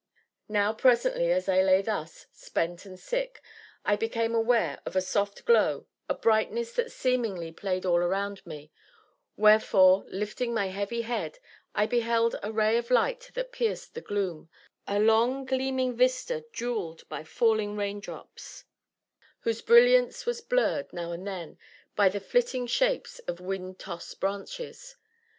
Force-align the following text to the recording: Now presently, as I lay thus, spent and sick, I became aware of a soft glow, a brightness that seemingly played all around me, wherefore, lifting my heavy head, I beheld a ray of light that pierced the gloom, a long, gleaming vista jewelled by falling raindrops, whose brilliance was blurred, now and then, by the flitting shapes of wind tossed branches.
Now 0.49 0.73
presently, 0.73 1.31
as 1.31 1.47
I 1.47 1.61
lay 1.61 1.83
thus, 1.83 2.25
spent 2.31 2.87
and 2.87 2.99
sick, 2.99 3.39
I 3.85 3.95
became 3.95 4.33
aware 4.33 4.81
of 4.83 4.95
a 4.95 4.99
soft 5.01 5.45
glow, 5.45 5.85
a 6.09 6.15
brightness 6.15 6.73
that 6.73 6.91
seemingly 6.91 7.51
played 7.51 7.85
all 7.85 7.97
around 7.99 8.43
me, 8.43 8.71
wherefore, 9.37 10.05
lifting 10.07 10.55
my 10.55 10.69
heavy 10.69 11.03
head, 11.03 11.37
I 11.75 11.85
beheld 11.85 12.35
a 12.41 12.51
ray 12.51 12.77
of 12.79 12.89
light 12.89 13.29
that 13.35 13.51
pierced 13.51 13.93
the 13.93 14.01
gloom, 14.01 14.49
a 14.87 14.97
long, 14.99 15.45
gleaming 15.45 15.95
vista 15.95 16.45
jewelled 16.51 17.07
by 17.07 17.23
falling 17.23 17.77
raindrops, 17.77 18.63
whose 19.41 19.61
brilliance 19.61 20.25
was 20.25 20.41
blurred, 20.41 20.91
now 20.91 21.11
and 21.11 21.27
then, 21.27 21.59
by 21.95 22.09
the 22.09 22.19
flitting 22.19 22.65
shapes 22.65 23.19
of 23.27 23.39
wind 23.39 23.77
tossed 23.77 24.19
branches. 24.19 24.95